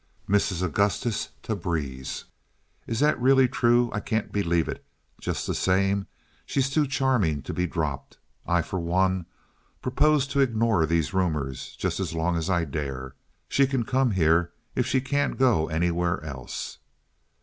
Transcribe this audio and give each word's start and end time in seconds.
Mrs. 0.27 0.63
Augustus 0.63 1.29
Tabreez: 1.43 2.23
"Is 2.87 3.01
that 3.01 3.21
really 3.21 3.47
true? 3.47 3.91
I 3.93 3.99
can't 3.99 4.31
believe 4.31 4.67
it. 4.67 4.83
Just 5.19 5.45
the 5.45 5.53
same, 5.53 6.07
she's 6.43 6.71
too 6.71 6.87
charming 6.87 7.43
to 7.43 7.53
be 7.53 7.67
dropped. 7.67 8.17
I 8.47 8.63
for 8.63 8.79
one 8.79 9.27
propose 9.79 10.25
to 10.29 10.39
ignore 10.39 10.87
these 10.87 11.13
rumors 11.13 11.75
just 11.75 11.99
as 11.99 12.15
long 12.15 12.35
as 12.35 12.49
I 12.49 12.65
dare. 12.65 13.13
She 13.47 13.67
can 13.67 13.83
come 13.85 14.09
here 14.09 14.51
if 14.75 14.87
she 14.87 15.01
can't 15.01 15.37
go 15.37 15.67
anywhere 15.69 16.19
else." 16.23 16.79